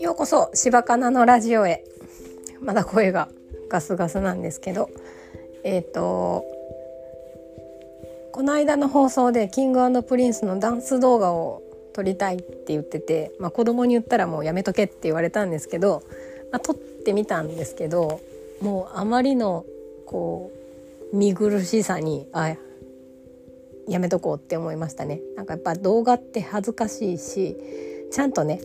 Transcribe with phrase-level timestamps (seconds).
[0.00, 1.84] ようこそ柴かなのラジオへ。
[2.60, 3.28] まだ声が
[3.68, 4.88] ガスガスなんですけど。
[5.64, 6.44] えっ、ー、と
[8.32, 11.62] この間の放送でキングプリンスのダンス動画を
[11.92, 16.02] 撮りたいって言ってて、まあ、子供に言ったらもうやめとけって言われたんですけど、
[16.50, 18.20] まあ、撮ってみたんですけど
[18.62, 19.66] もうあまりの
[20.06, 20.50] こ
[21.12, 22.54] う見苦しさにあ
[23.88, 25.20] やめとこうって思いましたね。
[25.36, 27.56] なんかやっぱ動画って恥ずかしいし
[28.10, 28.60] ちゃんとね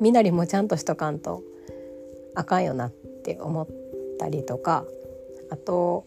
[0.00, 1.42] 身なりもちゃんとしとかんと
[2.34, 3.68] あかんよなって思っ
[4.18, 4.84] たりとか
[5.50, 6.06] あと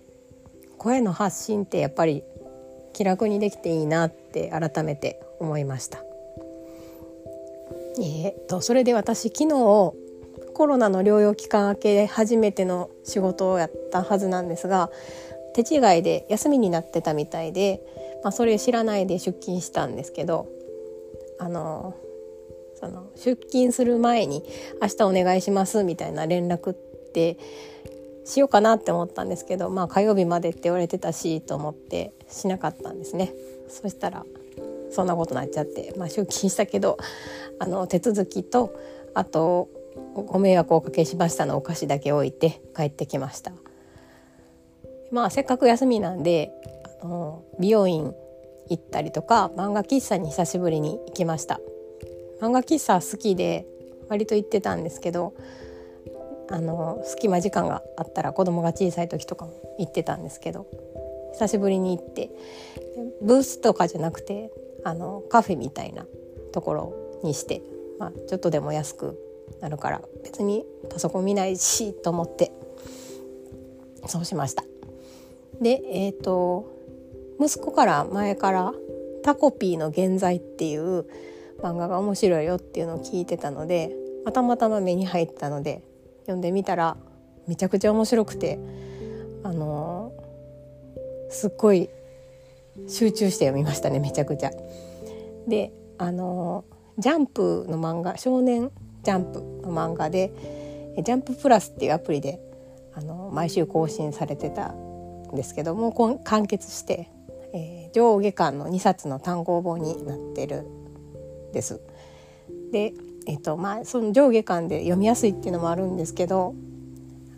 [0.77, 2.23] 声の発信ってやっぱり
[2.94, 6.03] 気楽にできていいなって改めて思いました。
[7.97, 9.95] えー、っとそれで私昨日
[10.53, 14.89] コロナの療養期間明け初めての仕事をやったはずなんですが
[15.53, 17.81] 手違いで休みになってたみたいで、
[18.25, 20.47] まあ、それ知らないで出勤したんですけど
[21.38, 21.93] あの
[22.73, 24.44] その出勤する前に
[24.81, 27.38] 「明日お願いします」みたいな連絡って
[28.25, 33.31] しようかなって思ったんですけどまあ火曜日までって言われてたしと思ってしなかったんですね。
[33.67, 34.25] そしたら
[34.89, 36.97] そんなことになっちゃって、まあ、出勤したけど
[37.59, 38.73] あの手続きと
[39.13, 39.69] あと
[40.16, 43.52] ご迷惑をおかけしましたのお菓子だけ置いて帰ってきました。
[45.11, 46.52] まあせっかく休みなんで
[47.59, 48.14] 美容院
[48.70, 51.59] 行ったりとか漫画喫茶に久しぶりに行きました
[52.42, 53.66] 漫画喫茶好きで
[54.09, 55.34] 割と行ってたんですけど
[56.50, 60.67] あの隙間時間があったら子供が小さい時とかも行ってたんですけど
[61.34, 62.30] 久しぶりに行って
[63.22, 64.52] ブースとかじゃなくて
[64.84, 66.06] あのカフェみたいな
[66.53, 67.62] ところにして、
[68.00, 69.19] まあ、ちょっとでも安く
[69.62, 72.52] なるから別にパソコン見ないしと思って
[74.06, 74.64] そうしました。
[75.59, 76.75] でえっ、ー、と
[77.39, 78.73] 息子から前から
[79.23, 81.05] 「タコピーの現在」っていう
[81.61, 83.95] 漫画が面白いよっていうのを聞いてたので
[84.33, 85.83] たまたま目に入ったので
[86.22, 86.97] 読んでみたら
[87.47, 88.59] めちゃくちゃ面白くて
[89.44, 91.90] あのー、すっごい
[92.88, 94.52] 集中して読みましたねめちゃくちゃ。
[95.47, 98.72] であのー、ジャンプの漫画「少年
[99.03, 100.31] ジャンプ」の漫画で
[100.97, 102.40] 「ジャンププラス」っていうアプリで
[102.94, 105.91] あの毎週更新されてたんですけども
[106.23, 107.09] 完結して、
[107.55, 110.67] えー、上下巻の2冊の単行本になってる
[111.53, 111.79] です。
[112.71, 112.93] で
[113.27, 116.53] えっとまあ、その上下巻で読みやすいっていうのもあるんですけど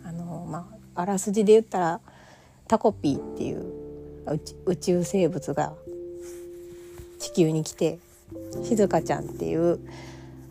[0.04, 2.00] あの、まあ、あらすじで言ったら
[2.66, 3.64] タコピーっていう
[4.66, 5.72] 宇宙生物が
[7.18, 7.98] 地球に来て
[8.64, 9.80] 静香ちゃんっていう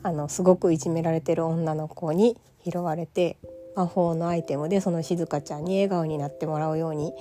[0.01, 2.35] あのすごくいじめられてる女の子に
[2.66, 3.38] 拾われて
[3.75, 7.13] 魔法のアイテムでその静香ちゃんに笑顔になってもらうように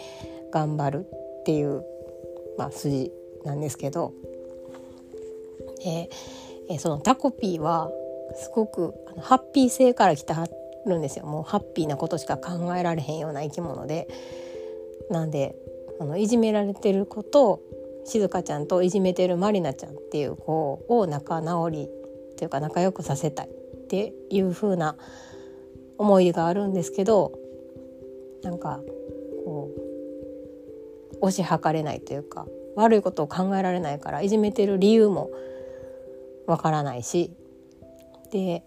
[0.50, 1.06] 頑張る
[1.42, 1.84] っていう、
[2.59, 3.12] まあ、筋
[3.44, 4.12] なんですけど、
[5.84, 7.91] えー、そのタコピーは
[8.34, 10.49] すごくハッピー性から来ては
[10.87, 11.27] るんですよ。
[11.27, 14.09] もうハッピーなことしか考えられへんような生き物で。
[15.11, 15.56] なんで
[16.00, 17.61] あのいじめられてる子と
[18.05, 24.97] 静香ちゃんといじめてるまりなちゃんっていう子を仲直りっていうか仲良くさせたいっていう風な
[25.99, 27.33] 思いがあるんですけど
[28.43, 28.81] なんか
[29.44, 29.95] こう
[31.21, 35.31] 推し量れないというか悪いことを考えられないからいじめてる理由も
[36.47, 37.32] わからないし
[38.31, 38.62] で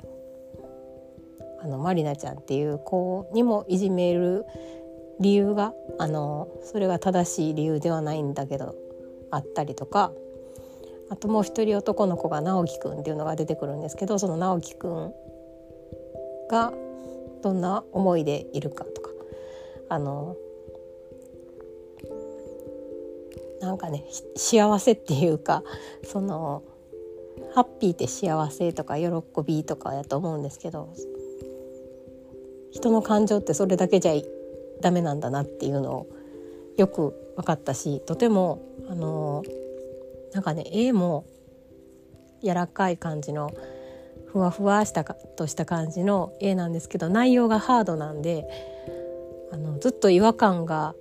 [1.61, 4.45] あのまりなちゃんっていう子にもいじめる
[5.19, 8.75] 理由があのそれが正しい理由ではないんだけど
[9.31, 10.11] あったりとか
[11.09, 15.13] あともう一人男の子が直樹くんっていうのが出てくるんですけどその直樹くん
[16.49, 16.71] が
[17.41, 19.09] どんな思いでいるかとか
[19.89, 20.35] あの
[23.61, 24.05] なんかね
[24.35, 25.63] 幸せっていうか
[26.03, 26.63] その
[27.53, 29.09] ハッピーって幸せとか喜
[29.45, 30.93] びとかやと思うんですけど
[32.71, 34.13] 人の感情ってそれだけじゃ
[34.81, 36.07] ダメなんだなっていうのを
[36.77, 39.43] よく分かったしとてもあの
[40.33, 41.25] なんかね絵も
[42.43, 43.51] 柔らかい感じの
[44.27, 48.45] ふわふわしたかとした感じの絵なんですけど内容がハードなんで
[49.51, 50.93] あのずっと違和感が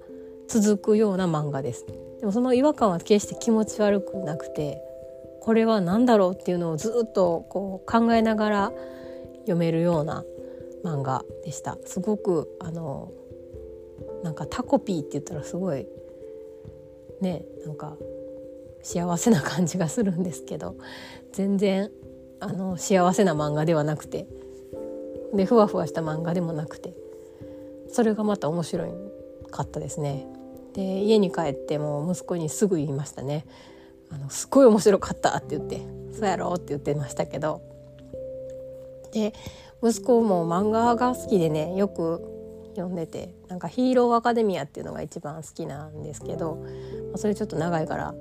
[0.48, 1.84] 続くような漫画です。
[2.20, 4.82] でもその違和感は決して気持ち悪くなくて
[5.40, 8.72] これは何だろうっていうのをずっとこう考えながら
[9.40, 10.24] 読めるような
[10.84, 13.12] 漫画でしたすごくあの
[14.22, 15.86] なんかタコピーって言ったらすごい
[17.20, 17.96] ねなんか
[18.82, 20.76] 幸せな感じがするんですけど
[21.32, 21.90] 全然
[22.40, 24.26] あの幸せな漫画ではなくて
[25.34, 26.94] でふわふわした漫画でもなくて
[27.90, 28.86] それがまた面白
[29.50, 30.26] かったですね。
[30.78, 33.44] で家に帰っても息子にすぐ言いましたね。
[34.10, 35.80] あのすごい面白かったって言って
[36.16, 37.60] 「そうやろ?」って言ってましたけど
[39.12, 39.34] で
[39.82, 46.58] 息子も漫画が好きでねよく読んでてなんか「ヒーローアカデミア」っていうのが一番好きなんですけど、
[47.16, 48.14] それちょっと長いから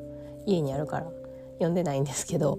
[0.47, 1.11] 家にあるから
[1.53, 2.57] 読んでないんですけど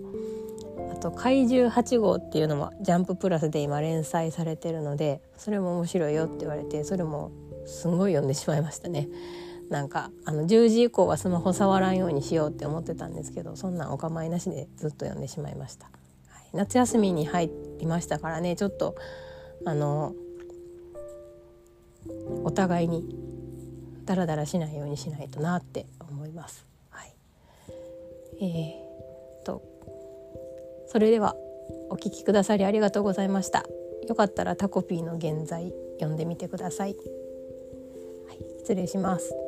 [0.92, 7.32] あと「怪獣8号」っていうのも「ジャンププラス」で今連載されてるのでそれも面白いよって言われてそれも
[7.66, 9.08] すんごい読んでしまいましたね。
[9.70, 15.86] なんかあの10時以降はスマホ触らんようにしようって思ってたんですけどそんなんお構いなしでずっと読んでしまいました。
[15.86, 18.96] はい、夏休みに入りましたからねちょっと
[19.64, 20.14] あの
[22.44, 23.04] お互いに
[24.04, 26.66] ダラダラしないようにしないとなって思います。
[26.88, 27.14] はい、
[28.40, 29.62] えー、と
[30.86, 31.36] それでは
[31.90, 33.64] お聞きくださりありがとうございました。
[34.08, 36.86] よかったらタコピーの現在読んでみてくださ。
[36.86, 36.96] い、
[38.60, 39.47] 失礼します。